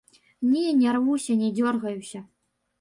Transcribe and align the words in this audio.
Не 0.53 0.63
нярвуюся, 0.79 1.37
не 1.43 1.53
дзёргаюся. 1.61 2.27